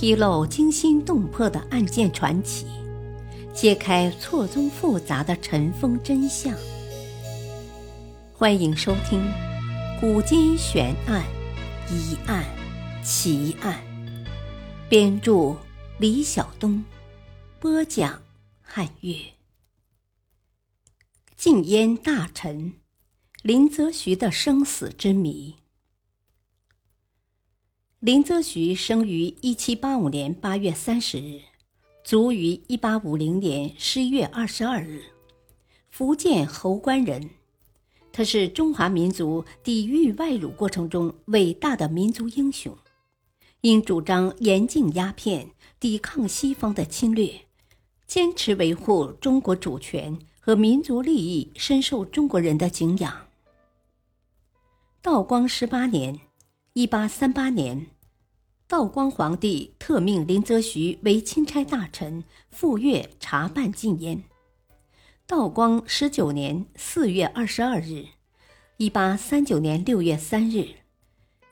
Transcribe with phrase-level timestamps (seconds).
[0.00, 2.64] 披露惊心动魄的案件传奇，
[3.52, 6.54] 揭开错综复杂的尘封真相。
[8.32, 9.20] 欢迎收听
[10.00, 11.24] 《古今悬案、
[11.90, 12.44] 疑案、
[13.02, 13.76] 奇案》，
[14.88, 15.56] 编著
[15.98, 16.84] 李晓东，
[17.58, 18.22] 播讲
[18.60, 19.16] 汉月。
[21.36, 22.74] 禁烟大臣
[23.42, 25.56] 林则徐的生死之谜。
[28.00, 31.40] 林则徐生于一七八五年八月三十日，
[32.04, 35.02] 卒于一八五零年十一月二十二日，
[35.90, 37.30] 福建侯官人。
[38.12, 42.78] 他是中华民族抵御外辱过程中伟大的民族英雄，
[43.62, 47.46] 因主张严禁鸦片，抵抗西方的侵略，
[48.06, 53.26] 坚持维护中国主权和民族利益，深受中国人的敬仰。
[55.02, 56.27] 道光十八年。
[56.74, 57.86] 一八三八年，
[58.68, 64.22] 道光皇帝特命林则徐为钦差大臣，赴粤查办禁烟。
[65.26, 68.04] 道光十九年四月二十二日，
[68.76, 70.68] 一八三九年六月三日，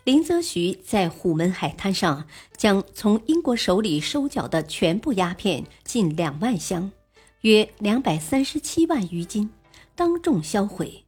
[0.05, 6.93] 林则徐在虎门海滩上将从英国手里收缴的全部鸦片近两万箱，
[7.41, 9.51] 约两百三十七万余斤，
[9.97, 11.05] 当众销毁，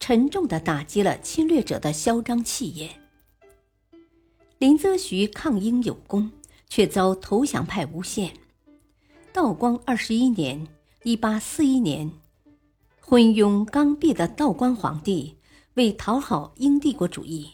[0.00, 2.97] 沉重地打击了侵略者的嚣张气焰。
[4.58, 6.32] 林则徐抗英有功，
[6.68, 8.32] 却遭投降派诬陷。
[9.32, 10.66] 道光二十一年
[11.04, 12.10] （一八四一年），
[13.00, 15.36] 昏庸刚愎的道光皇帝
[15.74, 17.50] 为讨好英帝国主义，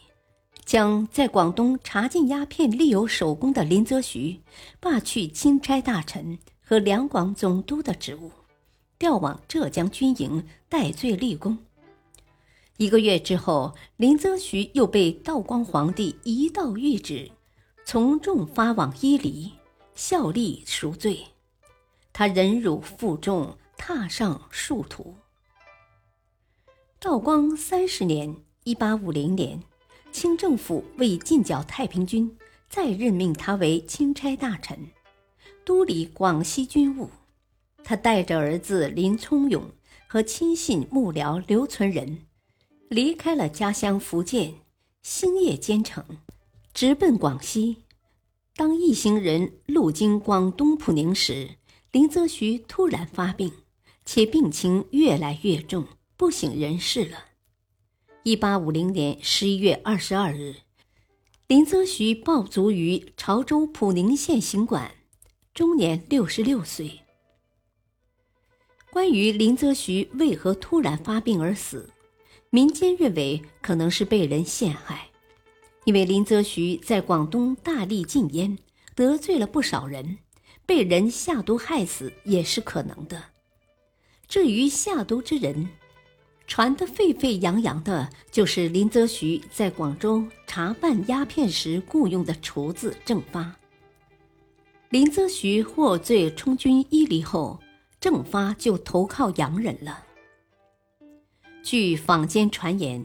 [0.65, 4.39] 将在广东查禁鸦片立有首功的林则徐
[4.79, 8.31] 罢去钦差大臣和两广总督的职务，
[8.97, 11.59] 调往浙江军营戴罪立功。
[12.77, 17.31] 一个月之后，林则徐又被道光皇帝一道谕旨，
[17.85, 19.53] 从重发往伊犁，
[19.93, 21.25] 效力赎罪。
[22.11, 25.15] 他忍辱负重，踏上殊途。
[26.99, 28.35] 道光三十年
[28.65, 29.63] （一八五零年），
[30.11, 32.37] 清政府为进剿太平军，
[32.67, 34.77] 再任命他为钦差大臣，
[35.63, 37.09] 督理广西军务。
[37.85, 39.71] 他带着儿子林聪勇
[40.07, 42.25] 和亲信幕僚刘存仁。
[42.89, 44.53] 离开了家乡福建，
[45.01, 46.03] 星夜兼程，
[46.73, 47.77] 直奔广西。
[48.55, 51.55] 当一行人路经广东普宁时，
[51.91, 53.51] 林则徐突然发病，
[54.05, 55.85] 且病情越来越重，
[56.15, 57.25] 不省人事了。
[58.23, 60.55] 一八五零年十一月二十二日，
[61.47, 64.91] 林则徐暴卒于潮州普宁县行馆，
[65.53, 67.01] 终年六十六岁。
[68.91, 71.89] 关于林则徐为何突然发病而死？
[72.55, 75.09] 民间认为可能是被人陷害，
[75.83, 78.57] 因为林则徐在广东大力禁烟，
[78.95, 80.19] 得罪了不少人，
[80.65, 83.21] 被人下毒害死也是可能的。
[84.29, 85.67] 至于下毒之人，
[86.47, 93.53] 传得沸沸扬扬的，就是林则徐在广州查办鸦片时雇佣的厨子郑发。
[94.91, 97.59] 林则徐获罪充军伊犁后，
[97.99, 100.04] 郑发就投靠洋人了。
[101.65, 103.03] 据坊间传言，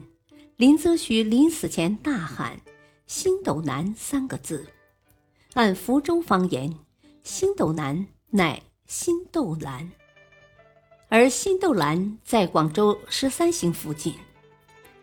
[0.55, 2.61] 林则徐临死前大喊
[3.07, 4.67] “星斗南”三个字，
[5.55, 6.71] 按福州方言
[7.25, 9.91] ，“星斗南”乃新斗兰，
[11.09, 14.13] 而新斗兰在广州十三行附近。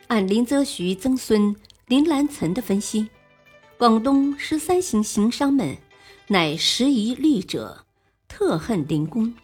[0.07, 3.09] 按林则徐曾孙林兰岑的分析，
[3.77, 5.77] 广东十三行行商们
[6.29, 7.85] 乃时移利者，
[8.29, 9.35] 特恨林公，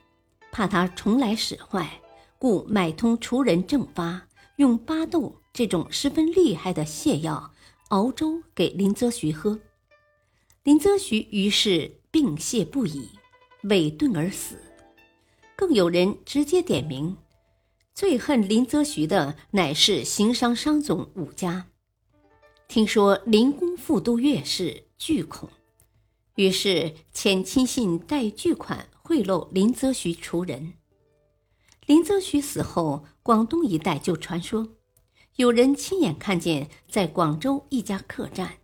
[0.53, 2.01] 怕他重来使坏。
[2.45, 7.55] 故买通厨人郑发，用巴豆这种十分厉害的泻药
[7.89, 9.59] 熬粥给林则徐喝，
[10.63, 13.09] 林则徐于是病泻不已，
[13.63, 14.59] 委顿而死。
[15.57, 17.17] 更有人直接点名，
[17.95, 21.69] 最恨林则徐的乃是行商商总武家。
[22.69, 25.49] 听说林公副都岳氏巨恐，
[26.35, 30.75] 于是遣亲信带巨款贿赂林则徐厨人。
[31.87, 34.69] 林则徐死后，广东一带就传说，
[35.37, 38.59] 有人亲眼看见在广州一家客栈，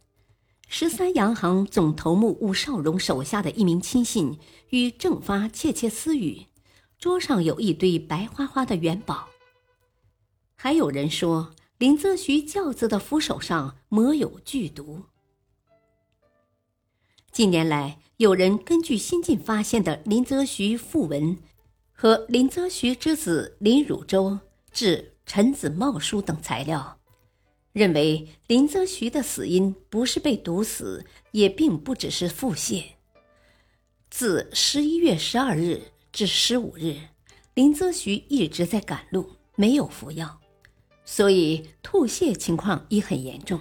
[0.69, 4.39] 十三洋行总头目伍绍荣手下的一名亲信
[4.71, 6.47] 与郑发窃窃私语，
[6.99, 9.29] 桌上有一堆白花花的元宝。
[10.57, 15.03] 还有人说，林则徐轿子的扶手上抹有剧毒。
[17.31, 21.37] 近年来，有人根据新近发现的林则徐讣文。
[22.03, 24.39] 和林则徐之子林汝州
[24.73, 26.99] 致陈子茂书等材料，
[27.75, 32.85] 认为林则徐的死因不是被毒死，也并不只是腹泻，
[34.09, 35.79] 自十一月十二日
[36.11, 36.97] 至十五日，
[37.53, 40.41] 林则徐一直在赶路，没有服药，
[41.05, 43.61] 所以吐泻情况已很严重。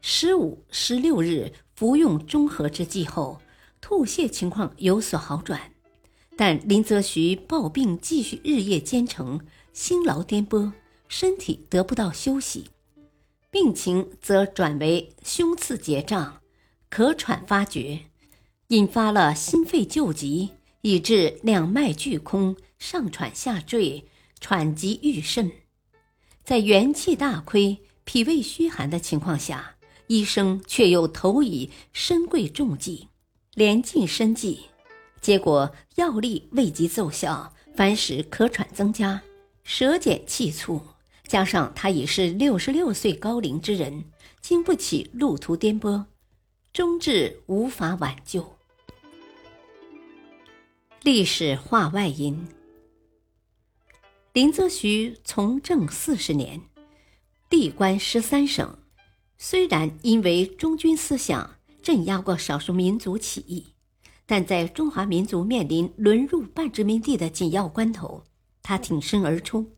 [0.00, 3.42] 十五、十六日服用中和之剂后，
[3.80, 5.72] 吐泻情况有所好转，
[6.38, 9.40] 但林则徐抱病继续日夜兼程，
[9.72, 10.70] 辛劳颠簸，
[11.08, 12.66] 身体得不到休息，
[13.50, 16.40] 病情则转为胸次结胀、
[16.88, 18.02] 咳喘发觉。
[18.68, 20.50] 引发了心肺救急，
[20.82, 24.04] 以致两脉俱空，上喘下坠，
[24.38, 25.50] 喘急欲甚。
[26.44, 29.74] 在元气大亏、脾胃虚寒的情况下，
[30.06, 33.08] 医生却又投以参桂重剂，
[33.54, 34.66] 连进身剂，
[35.20, 39.22] 结果药力未及奏效，反使咳喘增加，
[39.62, 40.80] 舌减气促。
[41.26, 44.04] 加上他已是六十六岁高龄之人，
[44.40, 46.06] 经不起路途颠簸，
[46.72, 48.56] 终至无法挽救。
[51.02, 52.48] 历史话外音：
[54.32, 56.62] 林则徐从政四十年，
[57.50, 58.78] 历官十三省，
[59.36, 63.74] 虽然因为忠君思想镇压过少数民族起义，
[64.30, 68.22] 但在中华民族面临沦入半殖民地的紧要关头，
[68.62, 69.72] 他挺身而出，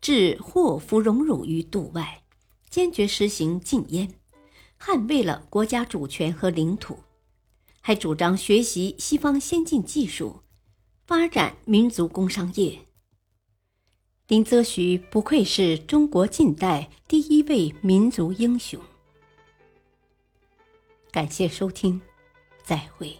[0.00, 2.22] 置祸福荣辱于度外，
[2.70, 4.14] 坚决实行禁烟，
[4.80, 7.00] 捍卫了国家主权和领土，
[7.82, 10.40] 还主张学习西方先进技术。
[11.06, 12.78] 发展民族工商业，
[14.28, 18.80] 林则徐不愧是中国近代第一位民族英雄。
[21.10, 22.00] 感谢收听，
[22.64, 23.14] 再会。